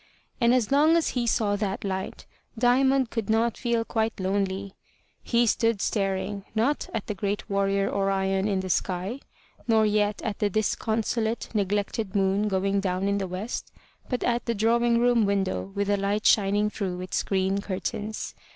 [0.41, 2.25] And as long as he saw that light,
[2.57, 4.73] Diamond could not feel quite lonely.
[5.21, 9.19] He stood staring, not at the great warrior Orion in the sky,
[9.67, 13.71] nor yet at the disconsolate, neglected moon going down in the west,
[14.09, 18.33] but at the drawing room window with the light shining through its green curtains.